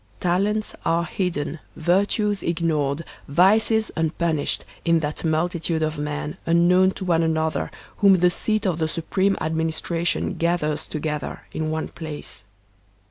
[0.19, 7.05] Talents are hidden, vir tues ignored, vices unpunished, in that multitude of men, unknown to
[7.05, 12.45] one another, whom the seat of the supreme administration gathers together in one place.